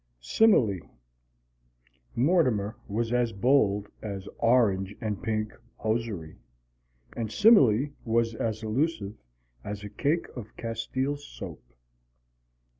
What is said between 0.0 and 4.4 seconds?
SIMILE Mortimer was as bold as